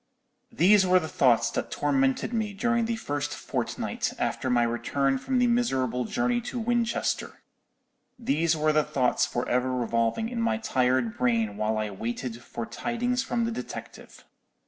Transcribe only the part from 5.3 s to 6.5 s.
the miserable journey